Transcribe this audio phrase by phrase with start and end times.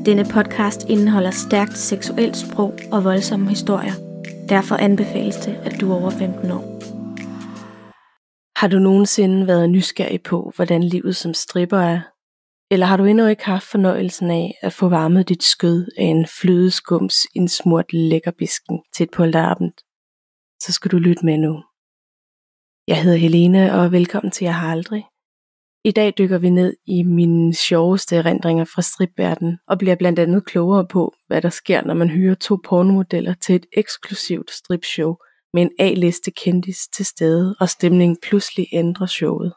[0.05, 3.93] Denne podcast indeholder stærkt seksuelt sprog og voldsomme historier.
[4.54, 6.64] Derfor anbefales det, at du er over 15 år.
[8.60, 12.02] Har du nogensinde været nysgerrig på, hvordan livet som stripper er?
[12.71, 16.28] Eller har du endnu ikke haft fornøjelsen af at få varmet dit skød af en
[16.42, 19.74] flødeskums indsmurt lækkerbisken til et polterabend?
[20.64, 21.64] Så skal du lytte med nu.
[22.88, 25.04] Jeg hedder Helene, og velkommen til Jeg har aldrig.
[25.86, 30.46] I dag dykker vi ned i mine sjoveste erindringer fra stripverden og bliver blandt andet
[30.46, 35.16] klogere på, hvad der sker, når man hyrer to pornomodeller til et eksklusivt stripshow
[35.54, 39.54] med en A-liste kendis til stede, og stemningen pludselig ændrer showet.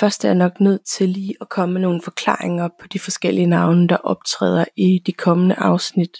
[0.00, 3.46] Først er jeg nok nødt til lige at komme med nogle forklaringer på de forskellige
[3.46, 6.18] navne, der optræder i de kommende afsnit.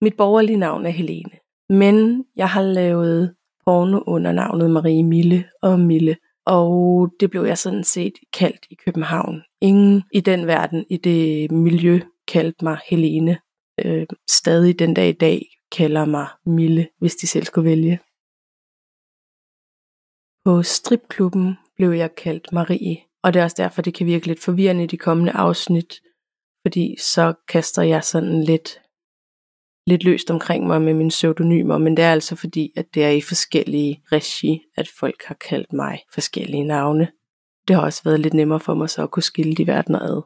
[0.00, 5.80] Mit borgerlige navn er Helene, men jeg har lavet porno under navnet Marie Mille og
[5.80, 9.42] Mille, og det blev jeg sådan set kaldt i København.
[9.60, 13.38] Ingen i den verden, i det miljø, kaldte mig Helene.
[13.84, 18.00] Øh, stadig den dag i dag kalder mig Mille, hvis de selv skulle vælge.
[20.44, 24.40] På stripklubben blev jeg kaldt Marie, og det er også derfor, det kan virke lidt
[24.40, 26.00] forvirrende i de kommende afsnit,
[26.66, 28.80] fordi så kaster jeg sådan lidt,
[29.86, 33.10] lidt løst omkring mig med mine pseudonymer, men det er altså fordi, at det er
[33.10, 37.12] i forskellige regi, at folk har kaldt mig forskellige navne.
[37.68, 40.22] Det har også været lidt nemmere for mig så at kunne skille de verdener ad.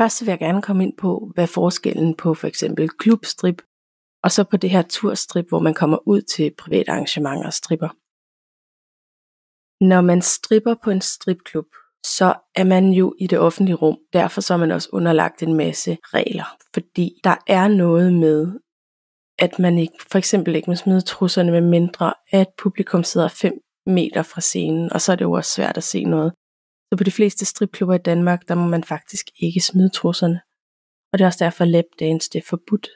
[0.00, 3.62] Først vil jeg gerne komme ind på, hvad forskellen på for eksempel klubstrip,
[4.24, 7.88] og så på det her turstrip, hvor man kommer ud til private arrangementer og stripper.
[9.84, 11.70] Når man stripper på en stripklub,
[12.06, 13.98] så er man jo i det offentlige rum.
[14.12, 16.56] Derfor så er man også underlagt en masse regler.
[16.74, 18.58] Fordi der er noget med,
[19.38, 23.52] at man ikke, for eksempel ikke må smide trusserne med mindre, at publikum sidder 5
[23.86, 26.32] meter fra scenen, og så er det jo også svært at se noget.
[26.92, 30.40] Så på de fleste stripklubber i Danmark, der må man faktisk ikke smide trusserne.
[31.12, 32.88] Og det er også derfor lapdance det er forbudt.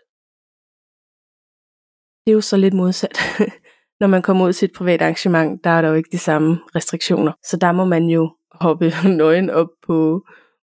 [2.25, 3.19] Det er jo så lidt modsat.
[4.01, 6.61] Når man kommer ud til et privat arrangement, der er der jo ikke de samme
[6.75, 7.33] restriktioner.
[7.45, 10.27] Så der må man jo hoppe nøgen op på,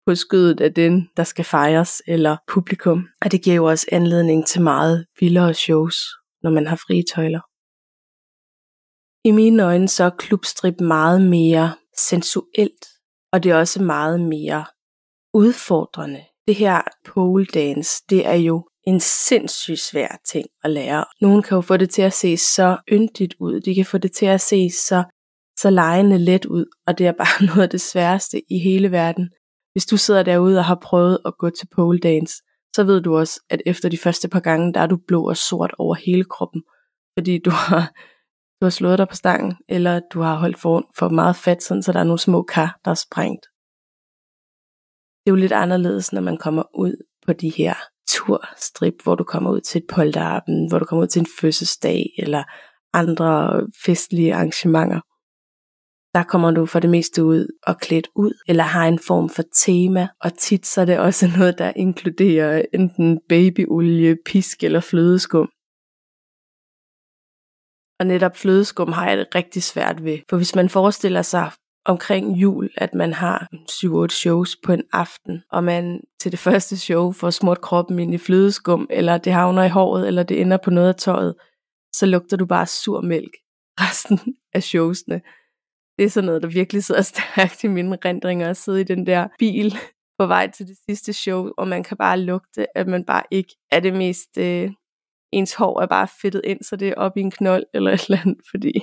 [0.06, 3.08] på skødet af den, der skal fejres, eller publikum.
[3.22, 5.96] Og det giver jo også anledning til meget vildere shows,
[6.44, 7.42] når man har frie tøjler.
[9.28, 12.86] I mine øjne så er klubstrip meget mere sensuelt,
[13.34, 14.66] og det er også meget mere
[15.34, 16.26] udfordrende.
[16.48, 21.06] Det her pole dance, det er jo en sindssygt svær ting at lære.
[21.22, 23.60] Nogen kan jo få det til at se så yndigt ud.
[23.60, 25.04] De kan få det til at se så,
[25.62, 26.66] så lejende let ud.
[26.88, 29.30] Og det er bare noget af det sværeste i hele verden.
[29.72, 32.36] Hvis du sidder derude og har prøvet at gå til pole dance,
[32.76, 35.38] så ved du også, at efter de første par gange, der er du blå og
[35.38, 36.64] sort over hele kroppen.
[37.18, 37.94] Fordi du har,
[38.62, 41.84] du har slået dig på stangen, eller du har holdt for, for meget fat, sådan,
[41.84, 43.46] så der er nogle små kar, der er sprængt.
[45.22, 47.76] Det er jo lidt anderledes, når man kommer ud på de her
[48.10, 52.06] turstrip, hvor du kommer ud til et polterappen, hvor du kommer ud til en fødselsdag
[52.18, 52.44] eller
[52.94, 55.02] andre festlige arrangementer.
[56.16, 59.44] Der kommer du for det meste ud og klædt ud, eller har en form for
[59.66, 65.50] tema, og tit så er det også noget, der inkluderer enten babyolie, pisk eller flødeskum.
[68.00, 71.52] Og netop flødeskum har jeg det rigtig svært ved, for hvis man forestiller sig
[71.86, 76.78] omkring jul, at man har 7-8 shows på en aften, og man til det første
[76.78, 80.58] show får smurt kroppen ind i flødeskum, eller det havner i håret, eller det ender
[80.64, 81.36] på noget af tøjet,
[81.96, 83.34] så lugter du bare sur mælk
[83.80, 85.22] resten af showsene.
[86.00, 89.06] Det er sådan noget, der virkelig sidder stærkt i mine rendringer, at sidde i den
[89.06, 89.74] der bil
[90.20, 93.56] på vej til det sidste show, og man kan bare lugte, at man bare ikke
[93.72, 94.38] er det mest...
[94.38, 94.72] Øh,
[95.32, 98.06] ens hår er bare fedtet ind, så det er op i en knold eller et
[98.06, 98.74] eller andet, fordi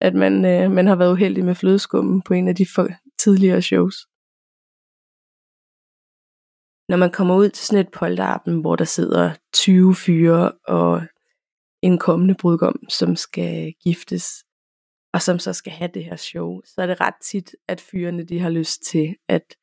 [0.00, 3.62] at man, øh, man har været uheldig med flødeskummen på en af de for tidligere
[3.62, 3.96] shows.
[6.88, 11.02] Når man kommer ud til sådan et polterappen, hvor der sidder 20 fyre og
[11.82, 14.44] en kommende brudgom, som skal giftes,
[15.14, 18.24] og som så skal have det her show, så er det ret tit, at fyrene
[18.24, 19.56] de har lyst til, at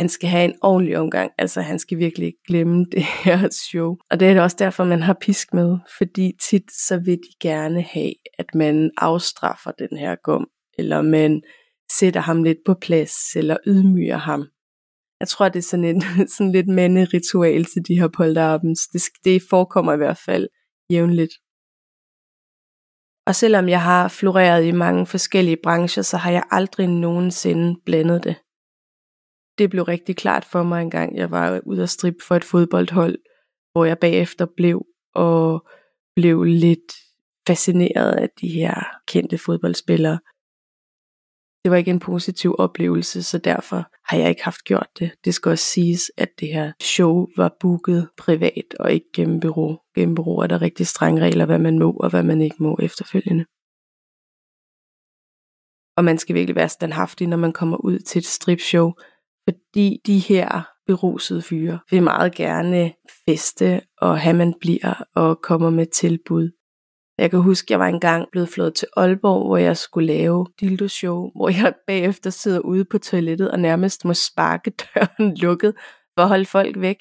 [0.00, 1.30] han skal have en ordentlig omgang.
[1.38, 3.96] Altså han skal virkelig ikke glemme det her show.
[4.10, 5.78] Og det er også derfor, man har pisk med.
[5.98, 10.46] Fordi tit så vil de gerne have, at man afstraffer den her gum.
[10.78, 11.42] Eller man
[11.98, 14.46] sætter ham lidt på plads, eller ydmyger ham.
[15.20, 16.02] Jeg tror, det er sådan, en,
[16.36, 18.80] sådan lidt manderitual til de her polterabends.
[18.92, 20.48] Det, det forekommer i hvert fald
[20.90, 21.32] jævnligt.
[23.26, 28.24] Og selvom jeg har floreret i mange forskellige brancher, så har jeg aldrig nogensinde blandet
[28.24, 28.36] det.
[29.58, 33.18] Det blev rigtig klart for mig engang, jeg var ude at strippe for et fodboldhold,
[33.72, 35.68] hvor jeg bagefter blev og
[36.16, 36.92] blev lidt
[37.46, 38.74] fascineret af de her
[39.08, 40.18] kendte fodboldspillere.
[41.64, 45.12] Det var ikke en positiv oplevelse, så derfor har jeg ikke haft gjort det.
[45.24, 49.78] Det skal også siges, at det her show var booket privat og ikke gennem bureau.
[49.94, 52.78] Gennem bureau er der rigtig strenge regler, hvad man må og hvad man ikke må
[52.82, 53.44] efterfølgende.
[55.96, 58.92] Og man skal virkelig være standhaftig, når man kommer ud til et stripshow,
[59.48, 62.92] fordi de her berusede fyre vil meget gerne
[63.26, 66.50] feste og have man bliver og kommer med tilbud.
[67.18, 71.30] Jeg kan huske, jeg var engang blevet flået til Aalborg, hvor jeg skulle lave dildo-show,
[71.36, 75.74] hvor jeg bagefter sidder ude på toilettet og nærmest må sparke døren lukket
[76.14, 76.96] for at holde folk væk.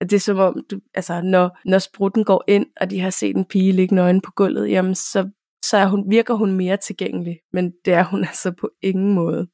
[0.00, 3.36] Det er som om, du, altså, når, når sprutten går ind, og de har set
[3.36, 5.30] en pige ligge nøgen på gulvet, jamen så,
[5.64, 9.46] så er hun, virker hun mere tilgængelig, men det er hun altså på ingen måde.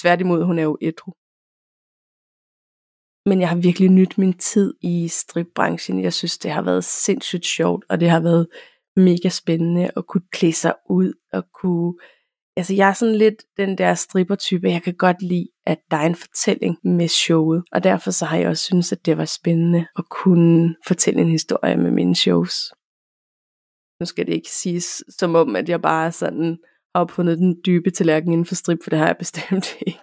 [0.00, 1.12] Tværtimod, hun er jo ædru.
[3.28, 6.02] Men jeg har virkelig nydt min tid i stripbranchen.
[6.02, 8.46] Jeg synes, det har været sindssygt sjovt, og det har været
[8.98, 11.94] mega spændende at kunne klæde sig ud og kunne...
[12.56, 16.06] Altså jeg er sådan lidt den der stripper-type, jeg kan godt lide, at der er
[16.06, 19.86] en fortælling med showet, og derfor så har jeg også synes at det var spændende
[19.98, 22.54] at kunne fortælle en historie med mine shows.
[24.00, 26.58] Nu skal det ikke siges som om, at jeg bare sådan
[26.94, 30.00] har opfundet den dybe tallerken inden for strip, for det har jeg bestemt ikke.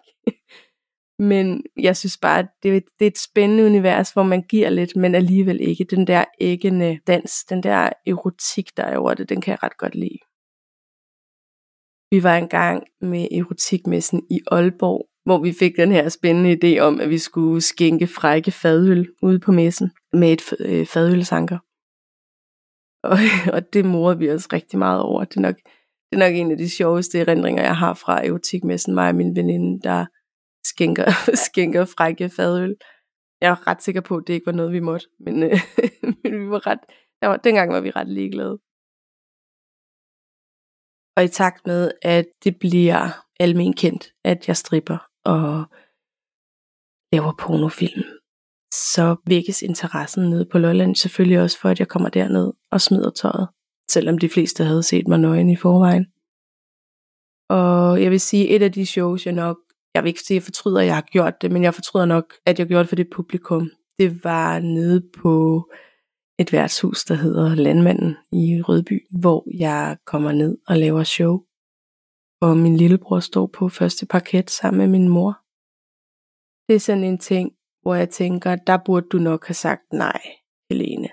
[1.19, 4.95] Men jeg synes bare, at det, det er et spændende univers, hvor man giver lidt,
[4.95, 5.83] men alligevel ikke.
[5.83, 9.77] Den der æggende dans, den der erotik, der er over det, den kan jeg ret
[9.77, 10.19] godt lide.
[12.11, 16.99] Vi var engang med erotikmessen i Aalborg, hvor vi fik den her spændende idé om,
[16.99, 21.57] at vi skulle skænke frække fadøl ude på messen med et øh, fadølsanker.
[23.03, 23.17] Og,
[23.55, 25.23] og det morer vi os rigtig meget over.
[25.23, 25.55] Det er, nok,
[26.09, 28.93] det er nok en af de sjoveste erindringer, jeg har fra erotikmessen.
[28.93, 30.05] Mig og min veninde, der
[30.71, 31.05] skænker,
[31.47, 32.75] skænker frække fadøl.
[33.41, 35.59] Jeg er ret sikker på, at det ikke var noget, vi måtte, men, øh,
[36.23, 36.79] men vi var ret,
[37.21, 38.59] der var, dengang var vi ret ligeglade.
[41.17, 43.09] Og i takt med, at det bliver
[43.39, 45.65] almen kendt, at jeg stripper og
[47.13, 48.03] laver pornofilm,
[48.73, 53.09] så vækkes interessen nede på Lolland selvfølgelig også for, at jeg kommer derned og smider
[53.11, 53.47] tøjet,
[53.89, 56.05] selvom de fleste havde set mig nøgen i forvejen.
[57.49, 59.57] Og jeg vil sige, et af de shows, jeg nok
[59.95, 62.05] jeg vil ikke sige, at jeg fortryder, at jeg har gjort det, men jeg fortryder
[62.05, 63.71] nok, at jeg gjorde det for det publikum.
[63.99, 65.63] Det var nede på
[66.39, 71.39] et værtshus, der hedder Landmanden i Rødby, hvor jeg kommer ned og laver show.
[72.41, 75.31] Og min lillebror står på første parket sammen med min mor.
[76.67, 77.51] Det er sådan en ting,
[77.81, 80.21] hvor jeg tænker, der burde du nok have sagt nej,
[80.69, 81.09] Helene.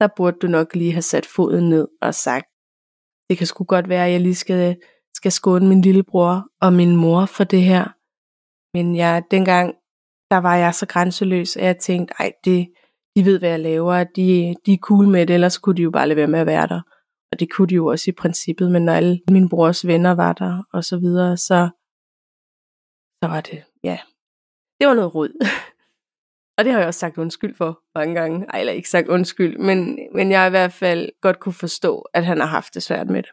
[0.00, 2.46] Der burde du nok lige have sat foden ned og sagt,
[3.28, 4.76] det kan sgu godt være, at jeg lige skal,
[5.14, 7.84] skal skåne min lillebror og min mor for det her.
[8.74, 9.74] Men jeg, dengang,
[10.30, 12.68] der var jeg så grænseløs, at jeg tænkte, ej, det,
[13.16, 15.90] de ved, hvad jeg laver, de, de er cool med det, ellers kunne de jo
[15.90, 16.80] bare lade være med at være der.
[17.32, 20.32] Og det kunne de jo også i princippet, men når alle mine brors venner var
[20.32, 21.68] der, og så videre, så,
[23.22, 23.98] så var det, ja,
[24.80, 25.30] det var noget rod.
[26.58, 28.46] og det har jeg også sagt undskyld for mange gange.
[28.46, 32.00] Ej, eller ikke sagt undskyld, men, men jeg har i hvert fald godt kunne forstå,
[32.14, 33.30] at han har haft det svært med det.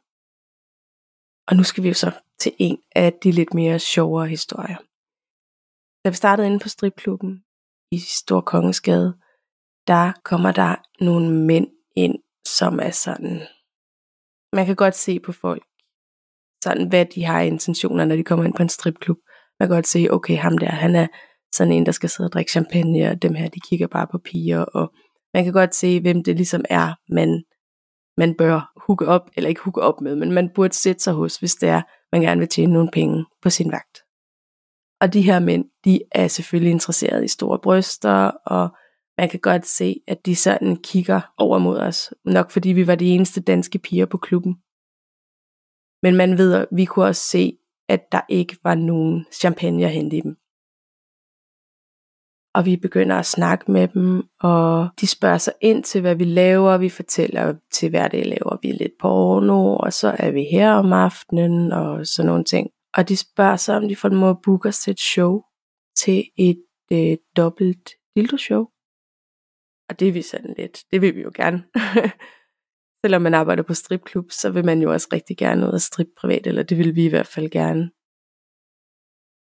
[1.47, 4.77] Og nu skal vi jo så til en af de lidt mere sjovere historier.
[6.05, 7.43] Da vi startede inde på stripklubben
[7.91, 9.13] i Stor Kongesgade,
[9.87, 12.15] der kommer der nogle mænd ind,
[12.47, 13.41] som er sådan,
[14.53, 15.63] man kan godt se på folk,
[16.63, 19.17] sådan hvad de har intentioner, når de kommer ind på en stripklub.
[19.59, 21.07] Man kan godt se, okay, ham der, han er
[21.53, 24.17] sådan en, der skal sidde og drikke champagne, og dem her, de kigger bare på
[24.17, 24.93] piger, og
[25.33, 27.43] man kan godt se, hvem det ligesom er, man,
[28.17, 31.37] man bør hooke op, eller ikke hooke op med, men man burde sætte sig hos,
[31.37, 31.81] hvis det er,
[32.11, 34.00] man gerne vil tjene nogle penge på sin vagt.
[35.01, 38.69] Og de her mænd, de er selvfølgelig interesseret i store bryster, og
[39.17, 42.13] man kan godt se, at de sådan kigger over mod os.
[42.25, 44.55] Nok fordi vi var de eneste danske piger på klubben.
[46.03, 47.57] Men man ved, at vi kunne også se,
[47.89, 50.35] at der ikke var nogen champagne at hente i dem.
[52.55, 56.23] Og vi begynder at snakke med dem, og de spørger sig ind til, hvad vi
[56.23, 56.77] laver.
[56.77, 61.71] Vi fortæller til hverdag laver vi lidt porno, og så er vi her om aftenen,
[61.71, 62.69] og sådan nogle ting.
[62.97, 65.41] Og de spørger så, om de får må booke os til et show,
[65.97, 68.63] til et øh, dobbelt dildo-show.
[69.89, 71.59] Og det er vi sådan lidt, det vil vi jo gerne.
[73.05, 76.07] Selvom man arbejder på stripklub, så vil man jo også rigtig gerne ud og strip
[76.17, 77.91] privat, eller det vil vi i hvert fald gerne.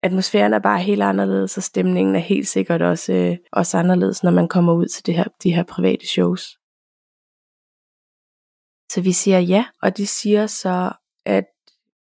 [0.03, 4.31] atmosfæren er bare helt anderledes, og stemningen er helt sikkert også, øh, også anderledes, når
[4.31, 6.43] man kommer ud til det her, de her private shows.
[8.93, 10.93] Så vi siger ja, og de siger så,
[11.27, 11.47] at,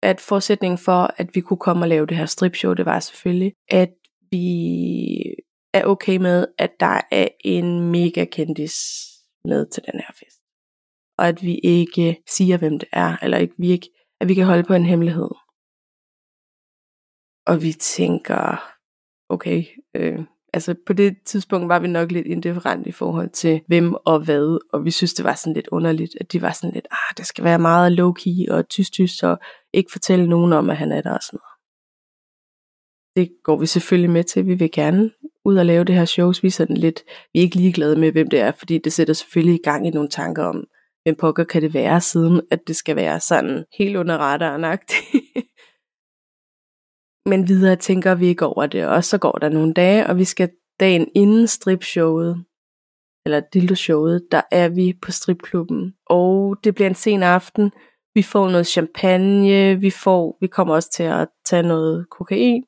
[0.04, 3.54] at forudsætningen for, at vi kunne komme og lave det her stripshow, det var selvfølgelig,
[3.70, 3.94] at
[4.32, 4.46] vi
[5.74, 8.78] er okay med, at der er en mega kendis
[9.46, 10.42] med til den her fest.
[11.18, 13.90] Og at vi ikke siger, hvem det er, eller ikke, vi ikke,
[14.22, 15.30] at vi kan holde på en hemmelighed.
[17.46, 18.42] Og vi tænker,
[19.30, 19.66] okay,
[19.96, 20.20] øh,
[20.54, 24.60] altså på det tidspunkt var vi nok lidt indifferent i forhold til hvem og hvad,
[24.74, 27.26] og vi synes det var sådan lidt underligt, at de var sådan lidt, ah, det
[27.26, 29.40] skal være meget low-key og tyst-tyst, og
[29.74, 31.52] ikke fortælle nogen om, at han er der og sådan noget.
[33.16, 35.12] Det går vi selvfølgelig med til, vi vil gerne
[35.46, 37.04] ud og lave det her shows, vi er sådan lidt,
[37.34, 39.90] vi er ikke ligeglade med, hvem det er, fordi det sætter selvfølgelig i gang i
[39.90, 40.64] nogle tanker om,
[41.04, 44.64] hvem pokker kan det være, siden at det skal være sådan helt under radaren
[47.26, 50.24] Men videre tænker vi ikke over det, og så går der nogle dage, og vi
[50.24, 50.50] skal
[50.80, 52.46] dagen inden stripshowet,
[53.26, 57.72] eller dildoshowet, der er vi på stripklubben, og det bliver en sen aften,
[58.16, 62.64] vi får noget champagne, vi får, vi kommer også til at tage noget kokain,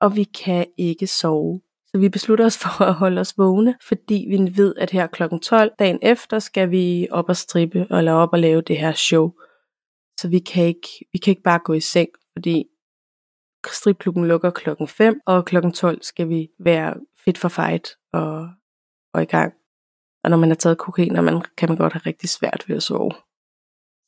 [0.00, 1.60] og vi kan ikke sove.
[1.86, 5.22] Så vi beslutter os for at holde os vågne, fordi vi ved, at her kl.
[5.42, 9.32] 12 dagen efter skal vi op og strippe, eller op og lave det her show.
[10.20, 12.64] Så vi kan ikke, vi kan ikke bare gå i seng, fordi
[13.72, 16.94] stripklubben lukker klokken 5, og klokken 12 skal vi være
[17.24, 18.48] fit for fight og,
[19.14, 19.52] og i gang.
[20.24, 22.82] Og når man har taget kokain, man, kan man godt have rigtig svært ved at
[22.82, 23.10] sove.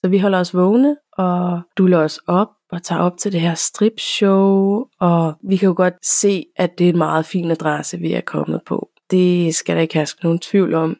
[0.04, 3.54] Så vi holder os vågne og duller os op og tager op til det her
[3.54, 8.12] stripshow, og vi kan jo godt se, at det er en meget fin adresse, vi
[8.12, 8.90] er kommet på.
[9.10, 10.96] Det skal der ikke have nogen tvivl om.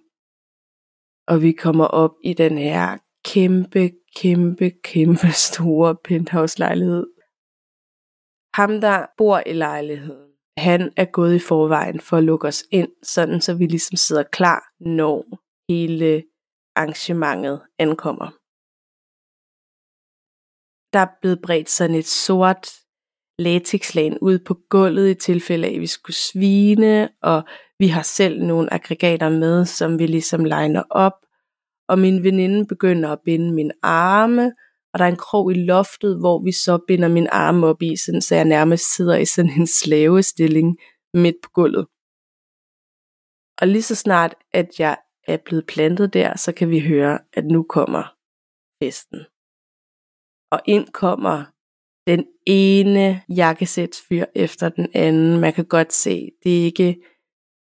[1.28, 7.06] Og vi kommer op i den her kæmpe, kæmpe, kæmpe store penthouse-lejlighed.
[8.56, 12.88] Ham, der bor i lejligheden, han er gået i forvejen for at lukke os ind,
[13.02, 15.25] sådan så vi ligesom sidder klar, når
[15.72, 16.25] hele
[16.76, 18.28] arrangementet ankommer.
[20.92, 22.64] Der er blevet bredt sådan et sort
[23.38, 27.42] latexlagen ud på gulvet i tilfælde af, at vi skulle svine, og
[27.78, 31.18] vi har selv nogle aggregater med, som vi ligesom liner op,
[31.88, 34.52] og min veninde begynder at binde min arme,
[34.97, 37.97] og der er en krog i loftet, hvor vi så binder min arm op i,
[37.97, 40.79] sådan, så jeg nærmest sidder i sådan en slavestilling
[41.15, 41.87] midt på gulvet.
[43.61, 44.97] Og lige så snart, at jeg
[45.29, 48.15] er blevet plantet der, så kan vi høre, at nu kommer
[48.83, 49.21] festen
[50.53, 51.45] og ind kommer
[52.07, 55.41] den ene jakkesætsfyr efter den anden.
[55.41, 56.87] Man kan godt se, det er ikke,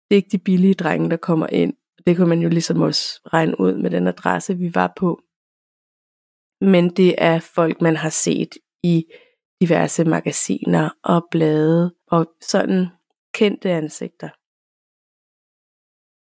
[0.05, 1.73] det er ikke de billige drenge, der kommer ind.
[2.05, 5.21] Det kunne man jo ligesom også regne ud med den adresse, vi var på.
[6.63, 8.49] Men det er folk, man har set
[8.83, 9.05] i
[9.61, 12.87] diverse magasiner og blade og sådan
[13.33, 14.29] kendte ansigter.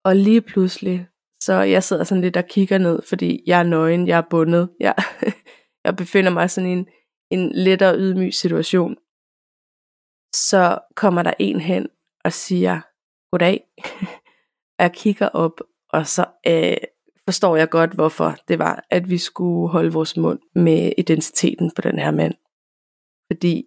[0.07, 1.07] Og lige pludselig,
[1.41, 4.69] så jeg sidder sådan lidt og kigger ned, fordi jeg er nøgen, jeg er bundet.
[4.79, 4.95] Jeg,
[5.85, 6.87] jeg befinder mig sådan i en,
[7.31, 8.95] en lettere ydmyg situation,
[10.35, 11.87] så kommer der en hen
[12.23, 12.81] og siger,
[13.31, 13.63] goddag.
[14.79, 16.77] jeg kigger op, og så øh,
[17.27, 21.81] forstår jeg godt, hvorfor det var, at vi skulle holde vores mund med identiteten på
[21.81, 22.33] den her mand.
[23.31, 23.65] Fordi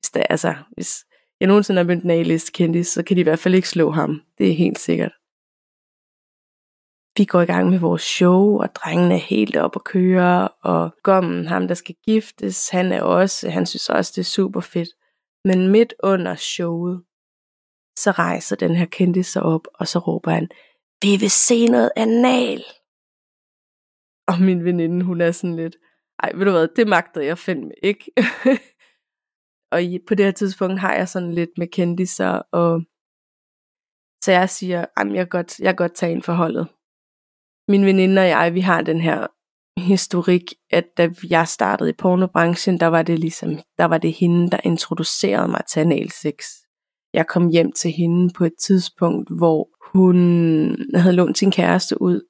[0.00, 1.04] hvis, der, altså, hvis
[1.40, 3.90] jeg nogensinde har mødt en A-list kendis, så kan de i hvert fald ikke slå
[3.90, 4.20] ham.
[4.38, 5.12] Det er helt sikkert
[7.16, 10.94] vi går i gang med vores show, og drengene er helt op at køre, og
[11.02, 14.88] Gommen, ham der skal giftes, han er også, han synes også, det er super fedt.
[15.44, 17.02] Men midt under showet,
[17.98, 20.48] så rejser den her kendte sig op, og så råber han,
[21.02, 22.64] vi vil se noget anal.
[24.28, 25.76] Og min veninde, hun er sådan lidt,
[26.22, 28.04] ej, ved du hvad, det magter jeg fandme ikke.
[29.72, 32.82] og på det her tidspunkt har jeg sådan lidt med kendiser, og
[34.24, 36.68] så jeg siger, at jeg kan godt, jeg kan godt tage en forholdet
[37.68, 39.26] min veninde og jeg, vi har den her
[39.80, 44.50] historik, at da jeg startede i pornobranchen, der var det ligesom, der var det hende,
[44.50, 46.44] der introducerede mig til analsex.
[47.14, 50.16] Jeg kom hjem til hende på et tidspunkt, hvor hun
[50.94, 52.20] havde lånt sin kæreste ud.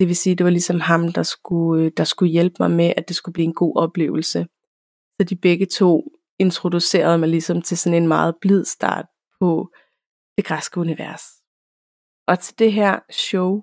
[0.00, 2.92] Det vil sige, det var ligesom ham, der skulle, øh, der skulle hjælpe mig med,
[2.96, 4.46] at det skulle blive en god oplevelse.
[5.20, 6.02] Så de begge to
[6.38, 9.06] introducerede mig ligesom til sådan en meget blid start
[9.40, 9.68] på
[10.36, 11.22] det græske univers.
[12.28, 13.62] Og til det her show,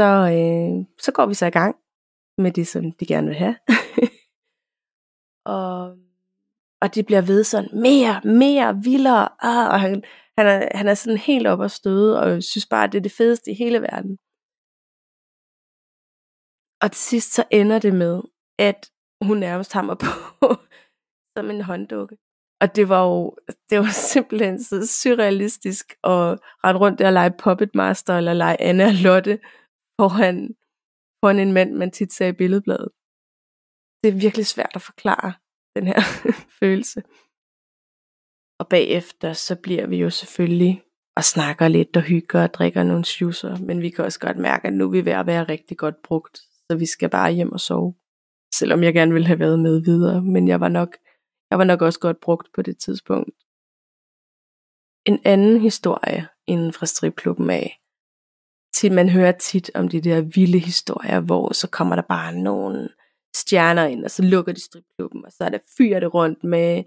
[0.00, 1.76] så, øh, så går vi så i gang
[2.38, 3.56] med det, som de gerne vil have.
[5.56, 5.96] og,
[6.82, 9.28] og det bliver ved sådan mere, mere, vildere.
[9.44, 10.02] Ah, og han,
[10.38, 13.02] han, er, han er sådan helt op og støde, og synes bare, at det er
[13.02, 14.18] det fedeste i hele verden.
[16.82, 18.22] Og til sidst så ender det med,
[18.58, 18.90] at
[19.22, 20.10] hun nærmest hammer på
[21.36, 22.16] som en hånddukke.
[22.62, 23.36] Og det var jo
[23.70, 28.60] det var simpelthen så surrealistisk at rende rundt der og lege Puppet Master eller lege
[28.60, 29.38] Anna og Lotte
[30.00, 30.54] foran,
[31.20, 32.90] foran en mand, man tit ser i billedbladet.
[34.02, 35.32] Det er virkelig svært at forklare,
[35.76, 36.00] den her
[36.60, 37.02] følelse.
[38.60, 40.82] Og bagefter, så bliver vi jo selvfølgelig
[41.16, 44.66] og snakker lidt og hygger og drikker nogle schusser, men vi kan også godt mærke,
[44.68, 47.52] at nu er vi ved at være rigtig godt brugt, så vi skal bare hjem
[47.52, 47.94] og sove.
[48.54, 50.96] Selvom jeg gerne ville have været med videre, men jeg var nok,
[51.50, 53.36] jeg var nok også godt brugt på det tidspunkt.
[55.06, 57.80] En anden historie inden fra stripklubben af,
[58.74, 62.88] til man hører tit om de der vilde historier, hvor så kommer der bare nogle
[63.36, 66.84] stjerner ind, og så lukker de stripklubben, og så er der fyret det rundt med,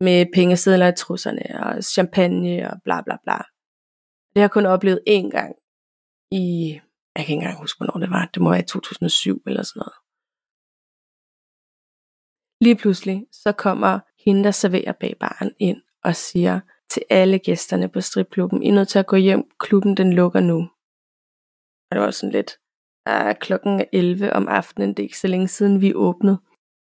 [0.00, 3.38] med pengesedler i trusserne, og champagne, og bla bla bla.
[4.30, 5.56] Det har jeg kun oplevet én gang
[6.30, 6.80] i,
[7.16, 9.80] jeg kan ikke engang huske, hvornår det var, det må være i 2007 eller sådan
[9.80, 9.96] noget.
[12.60, 17.88] Lige pludselig, så kommer hende, der serverer bag baren ind og siger til alle gæsterne
[17.88, 20.58] på stripklubben, I er nødt til at gå hjem, klubben den lukker nu.
[21.88, 22.50] Og det var sådan lidt,
[23.06, 26.38] ah, er klokken 11 om aftenen, det er ikke så længe siden vi åbnede.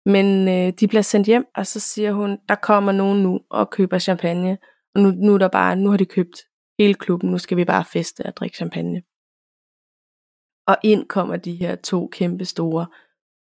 [0.06, 3.70] Men øh, de bliver sendt hjem, og så siger hun, der kommer nogen nu og
[3.70, 4.58] køber champagne.
[4.94, 6.38] Og nu, nu, er der bare, nu har de købt
[6.78, 9.02] hele klubben, nu skal vi bare feste og drikke champagne.
[10.68, 12.86] Og ind kommer de her to kæmpe store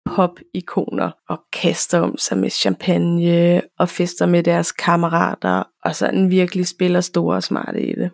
[0.04, 6.66] pop-ikoner og kaster om sig med champagne og fester med deres kammerater og sådan virkelig
[6.66, 8.10] spiller store og smarte i det.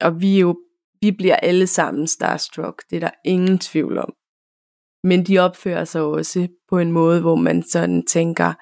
[0.00, 0.56] Og vi jo
[1.02, 4.12] vi bliver alle sammen starstruck, det er der ingen tvivl om.
[5.04, 8.52] Men de opfører sig også på en måde, hvor man sådan tænker,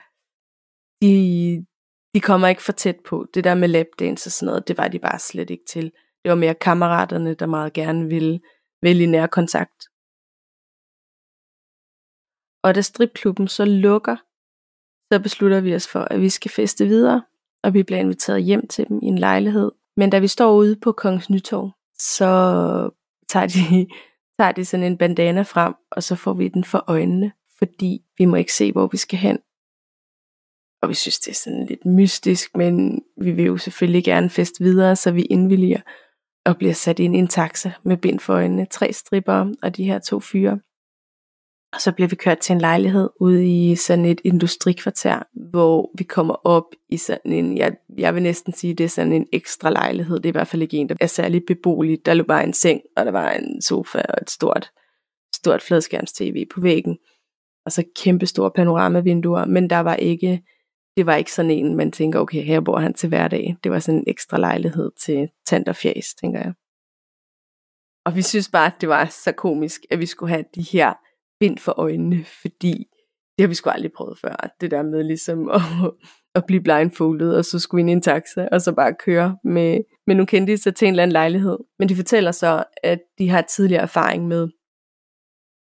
[1.02, 1.66] de,
[2.14, 3.26] de kommer ikke for tæt på.
[3.34, 5.84] Det der med lapdance og sådan noget, det var de bare slet ikke til.
[6.22, 8.40] Det var mere kammeraterne, der meget gerne ville
[8.82, 9.88] vælge nær kontakt.
[12.64, 14.16] Og da stripklubben så lukker,
[15.12, 17.22] så beslutter vi os for, at vi skal feste videre,
[17.62, 19.72] og vi bliver inviteret hjem til dem i en lejlighed.
[19.96, 22.30] Men da vi står ude på Kongens Nytorv, så
[23.28, 23.88] tager de,
[24.38, 28.24] tager de sådan en bandana frem, og så får vi den for øjnene, fordi vi
[28.24, 29.38] må ikke se, hvor vi skal hen.
[30.82, 34.64] Og vi synes, det er sådan lidt mystisk, men vi vil jo selvfølgelig gerne feste
[34.64, 35.80] videre, så vi indvilliger
[36.48, 39.84] og bliver sat ind i en taxa med bind for øjnene, tre stripper og de
[39.84, 40.60] her to fyre.
[41.72, 46.04] Og så bliver vi kørt til en lejlighed ude i sådan et industrikvarter, hvor vi
[46.04, 49.70] kommer op i sådan en, jeg, jeg vil næsten sige, det er sådan en ekstra
[49.70, 50.16] lejlighed.
[50.16, 52.06] Det er i hvert fald ikke en, der er særlig beboelig.
[52.06, 54.70] Der lå bare en seng, og der var en sofa og et stort,
[55.34, 56.98] stort fladskærms-tv på væggen.
[57.64, 60.42] Og så kæmpe store panoramavinduer, men der var ikke,
[60.98, 63.56] det var ikke sådan en, man tænker, okay, her bor han til hverdag.
[63.64, 66.52] Det var sådan en ekstra lejlighed til tant og fjæs, tænker jeg.
[68.06, 70.92] Og vi synes bare, at det var så komisk, at vi skulle have de her
[71.40, 72.86] bind for øjnene, fordi
[73.36, 74.54] det har vi sgu aldrig prøvet før.
[74.60, 75.60] Det der med ligesom at,
[76.34, 79.78] at blive blindfoldet, og så skulle ind i en taxa, og så bare køre med,
[80.06, 81.58] med nogle kendte til en eller anden lejlighed.
[81.78, 84.48] Men de fortæller så, at de har tidligere erfaring med,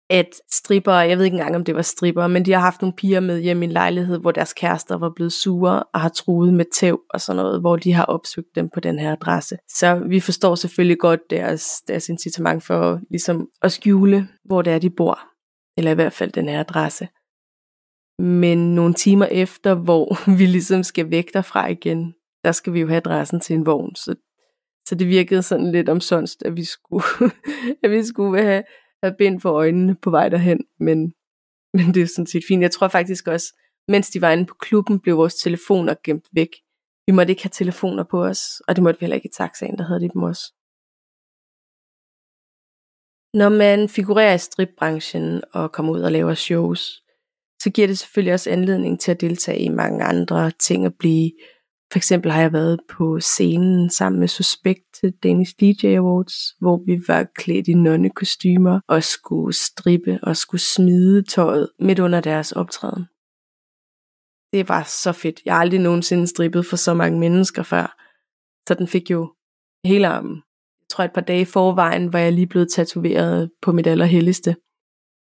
[0.09, 2.95] at stripper, jeg ved ikke engang om det var stripper, men de har haft nogle
[2.95, 6.53] piger med hjem i en lejlighed, hvor deres kærester var blevet sure og har truet
[6.53, 9.57] med tæv og sådan noget, hvor de har opsøgt dem på den her adresse.
[9.69, 14.79] Så vi forstår selvfølgelig godt deres, deres incitament for ligesom at skjule, hvor det er,
[14.79, 15.19] de bor
[15.77, 17.07] eller i hvert fald den her adresse.
[18.19, 22.87] Men nogle timer efter, hvor vi ligesom skal væk derfra igen, der skal vi jo
[22.87, 23.95] have adressen til en vogn.
[23.95, 24.15] Så,
[24.87, 27.05] så det virkede sådan lidt omsonst, at vi skulle,
[27.83, 28.63] at vi skulle have,
[29.03, 30.59] have bind for øjnene på vej derhen.
[30.79, 31.13] Men,
[31.77, 32.61] men det er sådan set fint.
[32.61, 33.47] Jeg tror faktisk også,
[33.87, 36.49] mens de var inde på klubben, blev vores telefoner gemt væk.
[37.07, 39.77] Vi måtte ikke have telefoner på os, og det måtte vi heller ikke i taxaen,
[39.77, 40.53] der havde de dem også.
[43.33, 47.03] Når man figurerer i stripbranchen og kommer ud og laver shows,
[47.61, 51.31] så giver det selvfølgelig også anledning til at deltage i mange andre ting og blive.
[51.91, 56.77] For eksempel har jeg været på scenen sammen med Suspekt til Danish DJ Awards, hvor
[56.85, 62.51] vi var klædt i nonnekostymer og skulle strippe og skulle smide tøjet midt under deres
[62.51, 63.03] optræden.
[64.53, 65.41] Det var så fedt.
[65.45, 67.95] Jeg har aldrig nogensinde strippet for så mange mennesker før.
[68.67, 69.33] Så den fik jo
[69.85, 73.71] hele armen Jeg tror et par dage i forvejen, var jeg lige blevet tatoveret på
[73.71, 74.55] mit allerhelligste.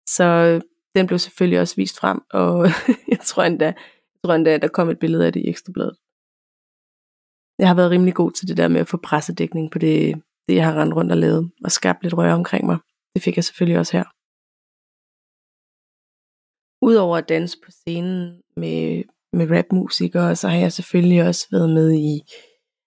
[0.07, 0.61] Så øh,
[0.95, 2.67] den blev selvfølgelig også vist frem, og
[3.13, 5.95] jeg tror endda, jeg tror endda, der kom et billede af det i ekstrabladet.
[7.61, 10.55] Jeg har været rimelig god til det der med at få pressedækning på det, det
[10.55, 12.77] jeg har rendt rundt og lavet, og skabt lidt røre omkring mig.
[13.13, 14.03] Det fik jeg selvfølgelig også her.
[16.85, 21.91] Udover at danse på scenen med, med rapmusikere, så har jeg selvfølgelig også været med
[21.91, 22.21] i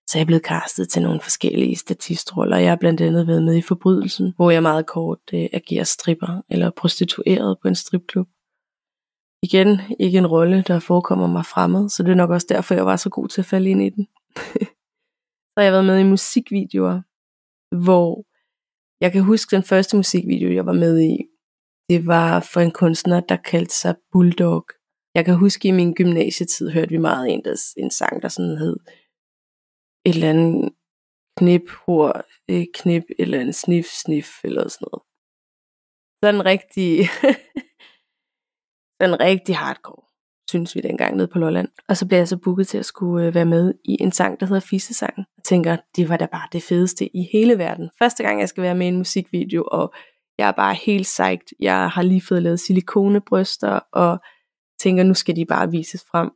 [0.07, 2.57] så jeg er blevet castet til nogle forskellige statistroller.
[2.57, 6.43] Jeg har blandt andet været med i Forbrydelsen, hvor jeg meget kort øh, agerer stripper
[6.49, 8.29] eller prostitueret på en stripklub.
[9.43, 12.87] igen ikke en rolle, der forekommer mig fremmed, så det er nok også derfor, jeg
[12.87, 14.07] var så god til at falde ind i den.
[15.53, 16.99] så har jeg været med i musikvideoer,
[17.85, 18.25] hvor
[19.05, 21.14] jeg kan huske den første musikvideo, jeg var med i.
[21.90, 24.66] Det var for en kunstner, der kaldte sig Bulldog.
[25.14, 28.57] Jeg kan huske, i min gymnasietid hørte vi meget en, der, en sang, der sådan
[28.57, 28.77] hed
[30.07, 30.75] et eller andet
[31.38, 32.07] knip, hår,
[32.51, 35.03] øh, knip, et eller andet snif, snif, eller sådan noget.
[36.25, 36.88] Sådan rigtig,
[38.99, 40.04] sådan rigtig hardcore,
[40.51, 41.69] synes vi dengang nede på Lolland.
[41.89, 44.41] Og så blev jeg så booket til at skulle øh, være med i en sang,
[44.41, 45.15] der hedder Fissesang.
[45.17, 47.91] Jeg tænker, det var da bare det fedeste i hele verden.
[47.99, 49.95] Første gang, jeg skal være med i en musikvideo, og
[50.39, 51.53] jeg er bare helt sejt.
[51.61, 54.19] Jeg har lige fået lavet silikonebryster, og
[54.81, 56.31] tænker, nu skal de bare vises frem.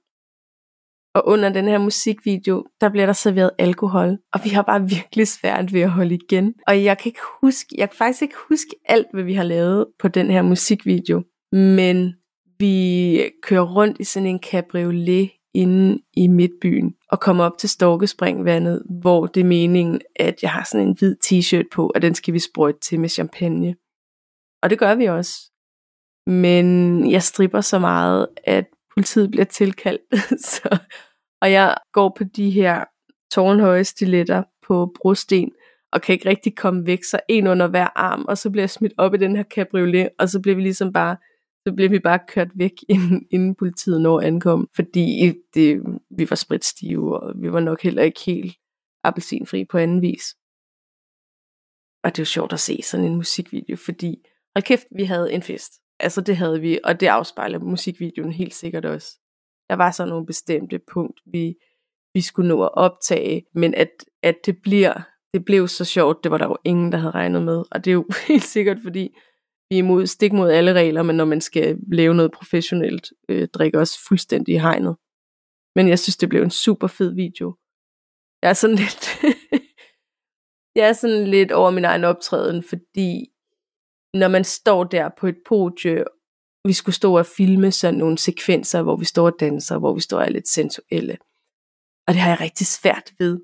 [1.15, 5.29] Og under den her musikvideo, der bliver der serveret alkohol, og vi har bare virkelig
[5.29, 6.55] svært ved at holde igen.
[6.67, 9.87] Og jeg kan ikke huske, jeg kan faktisk ikke huske alt, hvad vi har lavet
[9.99, 12.15] på den her musikvideo, men
[12.59, 18.83] vi kører rundt i sådan en cabriolet inde i midtbyen og kommer op til Storkespringvandet,
[19.01, 22.35] hvor det er meningen, at jeg har sådan en hvid t-shirt på, og den skal
[22.35, 23.77] vi sprøjte til med champagne.
[24.63, 25.51] Og det gør vi også.
[26.27, 30.03] Men jeg stripper så meget, at politiet bliver tilkaldt.
[30.55, 30.79] så,
[31.43, 32.85] og jeg går på de her
[33.33, 35.51] tårnhøje stiletter på brosten,
[35.93, 38.71] og kan ikke rigtig komme væk, så en under hver arm, og så bliver jeg
[38.71, 41.17] smidt op i den her cabriolet, og så bliver vi ligesom bare,
[41.69, 46.37] så blev vi bare kørt væk, inden, inden politiet når ankom, fordi det, vi var
[46.37, 48.57] spritstive, og vi var nok heller ikke helt
[49.05, 50.25] appelsinfri på anden vis.
[52.05, 54.25] Og det er jo sjovt at se sådan en musikvideo, fordi
[54.57, 55.73] hold kæft, vi havde en fest.
[56.01, 59.09] Altså det havde vi, og det afspejler musikvideoen helt sikkert også.
[59.71, 61.55] Der var så nogle bestemte punkt, vi,
[62.15, 63.91] vi skulle nå at optage, men at,
[64.23, 65.03] at det bliver
[65.35, 67.65] det blev så sjovt, det var der jo ingen, der havde regnet med.
[67.71, 69.17] Og det er jo helt sikkert, fordi
[69.71, 73.49] vi er imod, stik mod alle regler, men når man skal lave noget professionelt, øh,
[73.49, 74.97] drikker også fuldstændig i hegnet.
[75.77, 77.57] Men jeg synes, det blev en super fed video.
[78.43, 79.25] Jeg er sådan lidt,
[80.77, 83.27] jeg er sådan lidt over min egen optræden, fordi
[84.15, 86.05] når man står der på et podie,
[86.65, 90.01] vi skulle stå og filme sådan nogle sekvenser, hvor vi står og danser, hvor vi
[90.01, 91.17] står og er lidt sensuelle.
[92.07, 93.41] Og det har jeg rigtig svært ved.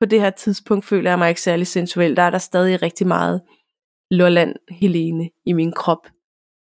[0.00, 2.16] På det her tidspunkt føler jeg mig ikke særlig sensuel.
[2.16, 3.42] Der er der stadig rigtig meget
[4.12, 6.06] Lolland Helene i min krop,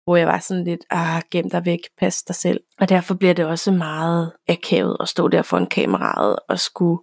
[0.03, 2.59] hvor jeg var sådan lidt, ah, gem dig væk, pas dig selv.
[2.79, 6.99] Og derfor bliver det også meget akavet at stå der foran kameraet og skulle,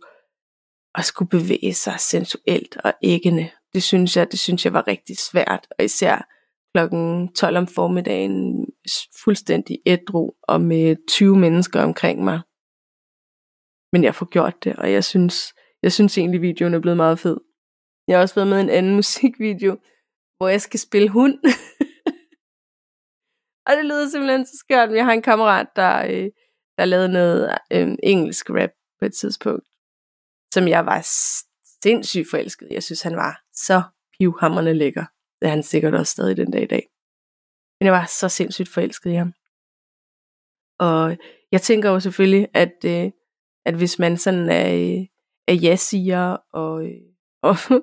[0.95, 3.51] og skulle bevæge sig sensuelt og æggende.
[3.75, 6.29] Det synes jeg, det synes jeg var rigtig svært, og især
[6.75, 8.67] klokken 12 om formiddagen
[9.25, 12.41] fuldstændig ædru og med 20 mennesker omkring mig.
[13.93, 17.19] Men jeg får gjort det, og jeg synes, jeg synes egentlig, videoen er blevet meget
[17.19, 17.37] fed.
[18.09, 19.77] Jeg har også været med i en anden musikvideo,
[20.43, 21.35] hvor jeg skal spille hund.
[23.67, 26.31] og det lyder simpelthen så skørt, men jeg har en kammerat, der, øh,
[26.79, 29.67] der lavede noget øh, engelsk rap på et tidspunkt,
[30.55, 31.01] som jeg var
[31.83, 33.83] sindssygt forelsket Jeg synes, han var så
[34.19, 35.05] pivhammerne lækker.
[35.41, 36.89] Det er han sikkert også stadig den dag i dag.
[37.81, 39.33] Men jeg var så sindssygt forelsket i ham.
[40.79, 41.17] Og
[41.53, 43.11] jeg tænker jo selvfølgelig, at, øh,
[43.65, 45.07] at hvis man sådan er, øh,
[45.49, 47.01] er ja-siger og, øh,
[47.43, 47.57] og,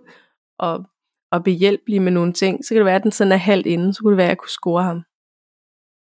[0.68, 0.86] og,
[1.32, 3.94] og behjælpelig med nogle ting, så kan det være, at den sådan er halvt inden,
[3.94, 5.04] så kunne det være, at jeg kunne score ham.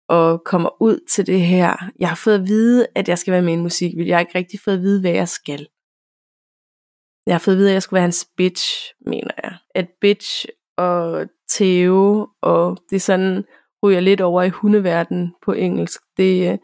[0.09, 1.91] Og kommer ud til det her.
[1.99, 4.07] Jeg har fået at vide, at jeg skal være med i en musikvideo.
[4.07, 5.67] Jeg har ikke rigtig fået at vide, hvad jeg skal.
[7.27, 9.57] Jeg har fået at vide, at jeg skulle være hans bitch, mener jeg.
[9.75, 10.45] At bitch
[10.77, 13.43] og Theo, og det er sådan,
[13.83, 16.01] ryger lidt over i hundeverden på engelsk.
[16.17, 16.59] Det,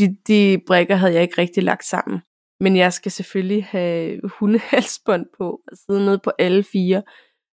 [0.00, 2.20] de, de brækker havde jeg ikke rigtig lagt sammen.
[2.60, 7.02] Men jeg skal selvfølgelig have hundehalsbånd på, og sidde nede på alle fire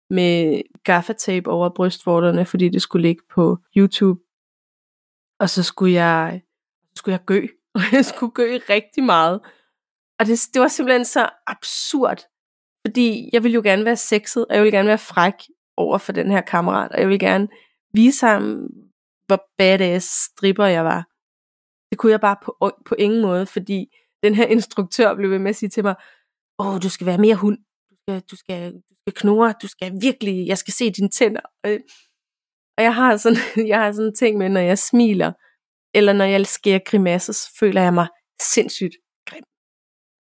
[0.09, 4.21] med gaffatape over brystvorterne, fordi det skulle ligge på YouTube.
[5.39, 6.41] Og så skulle jeg,
[6.95, 9.41] skulle jeg gø, og jeg skulle gø rigtig meget.
[10.19, 12.19] Og det, det var simpelthen så absurd,
[12.87, 15.33] fordi jeg ville jo gerne være sexet, og jeg ville gerne være fræk
[15.77, 17.47] over for den her kammerat, og jeg ville gerne
[17.93, 18.69] vise ham,
[19.27, 21.07] hvor badass stripper jeg var.
[21.91, 23.85] Det kunne jeg bare på, på ingen måde, fordi
[24.23, 25.95] den her instruktør blev ved med at sige til mig,
[26.59, 27.57] åh, du skal være mere hund,
[28.05, 31.41] skal, du skal, du skal knurre, du skal virkelig, jeg skal se dine tænder.
[32.77, 33.37] Og jeg har sådan,
[33.71, 35.33] jeg har sådan en ting med, når jeg smiler,
[35.93, 38.07] eller når jeg sker grimasser, så føler jeg mig
[38.41, 38.95] sindssygt
[39.29, 39.43] grim.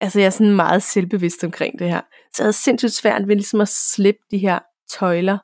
[0.02, 2.02] Altså jeg er sådan meget selvbevidst omkring det her.
[2.34, 5.38] Så jeg havde sindssygt svært ved ligesom at slippe de her tøjler,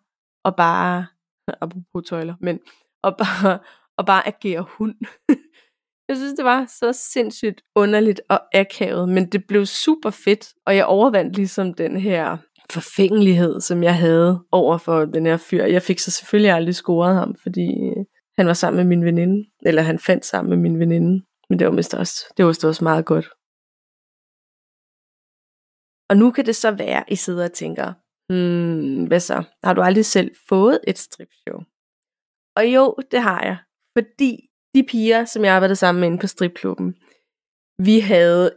[0.44, 1.08] og bare,
[1.62, 2.60] apropos tøjler, men,
[3.04, 3.60] og bare,
[3.98, 4.96] og bare agere hund.
[6.10, 10.76] jeg synes, det var så sindssygt underligt og akavet, men det blev super fedt, og
[10.76, 12.38] jeg overvandt ligesom den her
[12.72, 15.64] forfængelighed, som jeg havde over for den her fyr.
[15.64, 17.68] Jeg fik så selvfølgelig aldrig scoret ham, fordi
[18.38, 21.68] han var sammen med min veninde, eller han fandt sammen med min veninde, men det
[21.68, 23.30] var vist også, det var også meget godt.
[26.10, 27.94] Og nu kan det så være, at I sidder og tænker,
[28.30, 29.44] hmm, hvad så?
[29.64, 31.60] Har du aldrig selv fået et stripshow?
[32.56, 33.58] Og jo, det har jeg.
[33.98, 36.96] Fordi de piger, som jeg arbejdede sammen med inde på stripklubben,
[37.84, 38.52] vi havde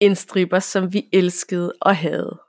[0.00, 2.40] en stripper, som vi elskede og havde.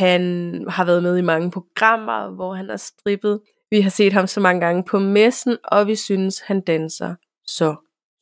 [0.00, 0.22] Han
[0.68, 3.40] har været med i mange programmer, hvor han har strippet.
[3.70, 7.14] Vi har set ham så mange gange på messen, og vi synes, han danser
[7.46, 7.76] så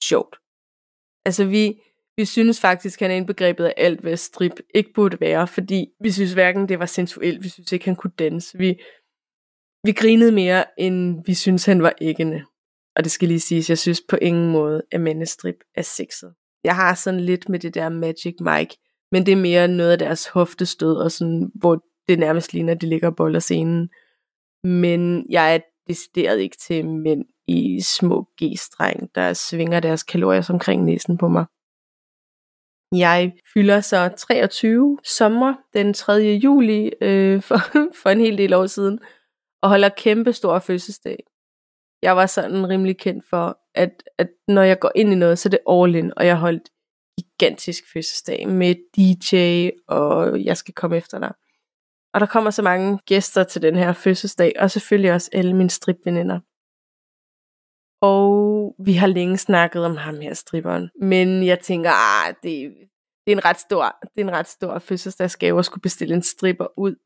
[0.04, 0.36] sjovt.
[1.24, 1.80] Altså vi,
[2.16, 6.10] vi synes faktisk, han er indbegrebet af alt, hvad strip ikke burde være, fordi vi
[6.10, 8.58] synes hverken det var sensuelt, vi synes ikke, han kunne danse.
[8.58, 8.82] Vi,
[9.84, 12.44] vi grinede mere, end vi synes, han var æggende.
[12.96, 16.34] Og det skal lige siges, jeg synes på ingen måde, at mandestrip er sexet.
[16.64, 18.76] Jeg har sådan lidt med det der Magic Mike,
[19.12, 22.80] men det er mere noget af deres hoftestød, og sådan, hvor det nærmest ligner, at
[22.80, 23.88] de ligger og boller scenen.
[24.64, 30.84] Men jeg er decideret ikke til mænd i små G-streng, der svinger deres kalorier omkring
[30.84, 31.44] næsen på mig.
[32.92, 36.12] Jeg fylder så 23 sommer den 3.
[36.12, 37.58] juli øh, for,
[38.02, 38.98] for en hel del år siden,
[39.62, 41.18] og holder kæmpe stor fødselsdag.
[42.04, 45.48] Jeg var sådan rimelig kendt for, at, at når jeg går ind i noget, så
[45.48, 46.68] er det all in, og jeg holdt
[47.18, 51.32] gigantisk fødselsdag med DJ, og jeg skal komme efter dig.
[52.14, 55.70] Og der kommer så mange gæster til den her fødselsdag, og selvfølgelig også alle mine
[55.70, 56.40] stripveninder.
[58.00, 60.90] Og vi har længe snakket om ham her, stripperen.
[61.00, 62.74] Men jeg tænker, ah, det,
[63.26, 66.22] det, er en ret stor, det er en ret stor fødselsdagsgave at skulle bestille en
[66.22, 66.96] stripper ud.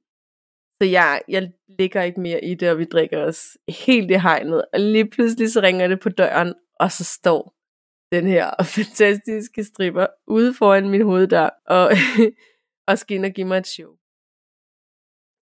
[0.83, 4.64] Så jeg, jeg ligger ikke mere i det, og vi drikker os helt i hegnet.
[4.73, 7.55] Og lige pludselig så ringer det på døren, og så står
[8.12, 11.91] den her fantastiske stripper ude foran min hoveddør, og,
[12.88, 13.91] og skal ind og give mig et show.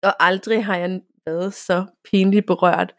[0.03, 2.95] Og aldrig har jeg været så pinligt berørt,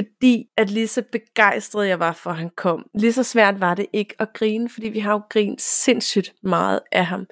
[0.00, 3.74] fordi at lige så begejstret jeg var for, at han kom, lige så svært var
[3.74, 7.26] det ikke at grine, fordi vi har jo grint sindssygt meget af ham.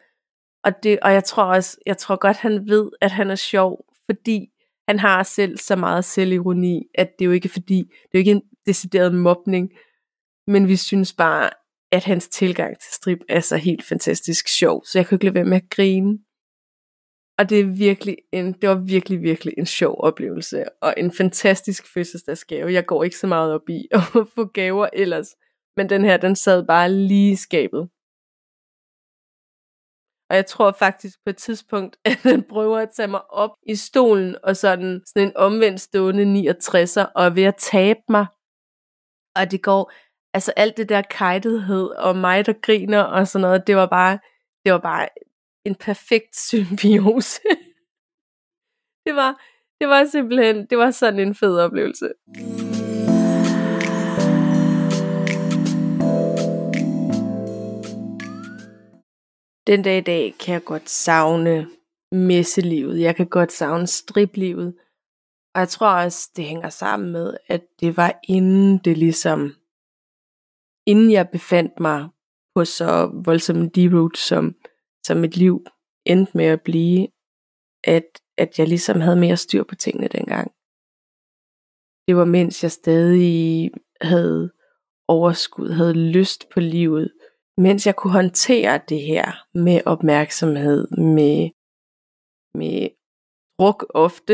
[0.64, 3.84] Og, det, og jeg tror også, jeg tror godt, han ved, at han er sjov,
[4.12, 4.48] fordi
[4.88, 8.18] han har selv så meget selvironi, at det er jo ikke fordi, det er jo
[8.18, 9.70] ikke en decideret mobning,
[10.46, 11.50] men vi synes bare,
[11.92, 15.34] at hans tilgang til strip er så helt fantastisk sjov, så jeg kunne ikke lade
[15.34, 16.18] være med at grine.
[17.38, 21.92] Og det, er virkelig en, det var virkelig, virkelig en sjov oplevelse, og en fantastisk
[21.94, 22.72] fødselsdagsgave.
[22.72, 24.02] Jeg går ikke så meget op i at
[24.34, 25.28] få gaver ellers,
[25.76, 27.88] men den her, den sad bare lige i skabet.
[30.32, 33.76] Og jeg tror faktisk på et tidspunkt, at den prøver at tage mig op i
[33.76, 38.26] stolen, og sådan, sådan en omvendt stående 69'er, og er ved at tabe mig.
[39.36, 39.92] Og det går,
[40.34, 44.18] altså alt det der kajtethed, og mig, der griner, og sådan noget, det var bare,
[44.64, 45.08] det var bare
[45.64, 47.40] en perfekt symbiose.
[49.06, 49.42] det var,
[49.80, 52.12] det var simpelthen, det var sådan en fed oplevelse.
[59.66, 61.70] Den dag i dag kan jeg godt savne
[62.12, 63.00] messelivet.
[63.00, 64.74] Jeg kan godt savne striplivet.
[65.54, 69.54] Og jeg tror også, det hænger sammen med, at det var inden det ligesom,
[70.86, 72.08] inden jeg befandt mig
[72.54, 74.54] på så voldsom en deroute, som,
[75.06, 75.66] som mit liv
[76.06, 77.08] endte med at blive,
[77.84, 78.06] at,
[78.38, 80.52] at jeg ligesom havde mere styr på tingene dengang.
[82.06, 83.70] Det var mens jeg stadig
[84.00, 84.52] havde
[85.08, 87.12] overskud, havde lyst på livet,
[87.58, 91.50] mens jeg kunne håndtere det her med opmærksomhed, med,
[92.54, 92.88] med
[93.58, 94.32] druk ofte.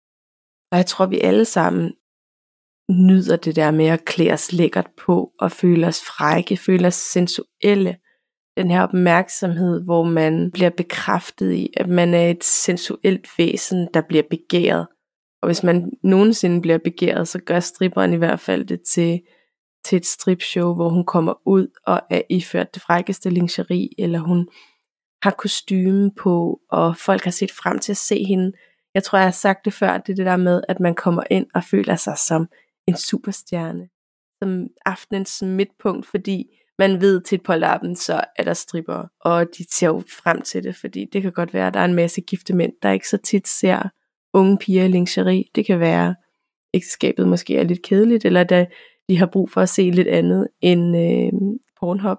[0.70, 1.94] og jeg tror, vi alle sammen
[2.90, 6.94] nyder det der med at klæde os lækkert på, og føle os frække, føle os
[6.94, 7.96] sensuelle.
[8.56, 14.00] Den her opmærksomhed, hvor man bliver bekræftet i, at man er et sensuelt væsen, der
[14.08, 14.86] bliver begæret.
[15.42, 19.20] Og hvis man nogensinde bliver begæret, så gør stripperen i hvert fald det til
[19.86, 24.48] til et stripshow, hvor hun kommer ud og er iført det frækkeste lingerie, eller hun
[25.22, 28.52] har kostume på, og folk har set frem til at se hende.
[28.94, 31.22] Jeg tror, jeg har sagt det før, det er det der med, at man kommer
[31.30, 32.48] ind og føler sig som
[32.88, 33.88] en superstjerne,
[34.42, 36.44] som aftenens midtpunkt, fordi
[36.78, 40.64] man ved til på lappen, så er der stripper, og de ser jo frem til
[40.64, 43.08] det, fordi det kan godt være, at der er en masse gifte mænd, der ikke
[43.08, 43.88] så tit ser
[44.32, 45.44] unge piger i lingerie.
[45.54, 46.14] Det kan være,
[46.74, 48.66] ægteskabet måske er lidt kedeligt, eller der
[49.08, 51.32] de har brug for at se lidt andet end øh,
[51.80, 52.18] Pornhub,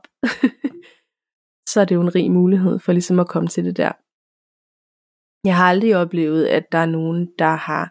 [1.72, 3.92] så er det jo en rig mulighed for ligesom at komme til det der.
[5.48, 7.86] Jeg har aldrig oplevet, at der er nogen, der har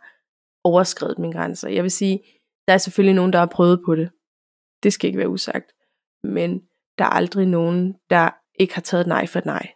[0.65, 1.69] overskrevet mine grænser.
[1.69, 2.23] Jeg vil sige,
[2.67, 4.11] der er selvfølgelig nogen, der har prøvet på det.
[4.83, 5.73] Det skal ikke være usagt.
[6.23, 6.51] Men
[6.99, 8.31] der er aldrig nogen, der
[8.61, 9.67] ikke har taget nej for nej.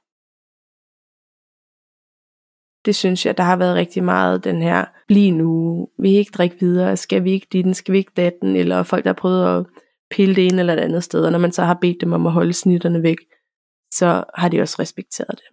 [2.85, 6.37] Det synes jeg, der har været rigtig meget den her blive nu, vil I ikke
[6.39, 9.59] drikke videre, skal vi ikke den, skal vi ikke datten, eller folk, der har prøvet
[9.59, 9.67] at
[10.11, 12.27] pille det ene eller det andet sted, og når man så har bedt dem om
[12.27, 13.17] at holde snitterne væk,
[13.93, 15.49] så har de også respekteret det.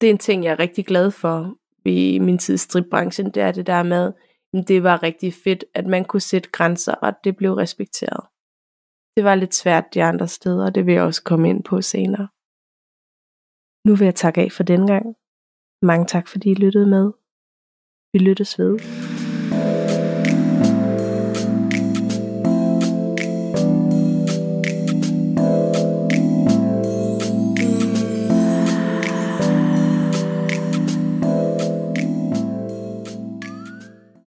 [0.00, 3.42] Det er en ting, jeg er rigtig glad for i min tid i stripbranchen, det
[3.42, 4.12] er det der med,
[4.54, 8.24] at det var rigtig fedt, at man kunne sætte grænser, og det blev respekteret.
[9.16, 11.82] Det var lidt svært de andre steder, og det vil jeg også komme ind på
[11.82, 12.28] senere.
[13.86, 15.06] Nu vil jeg takke af for den gang.
[15.82, 17.12] Mange tak, fordi I lyttede med.
[18.12, 18.78] Vi lyttes ved.